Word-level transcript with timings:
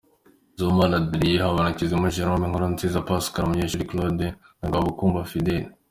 Sibomana 0.55 0.95
Adrien, 1.03 1.41
Habanabakize 1.43 1.95
Jerome, 2.15 2.45
Nkurunziza 2.47 3.05
Pascal, 3.09 3.43
Munyeshuli 3.49 3.87
Claude 3.89 4.27
na 4.59 4.65
Rwabukumba 4.69 5.21
Fidel! 5.31 5.63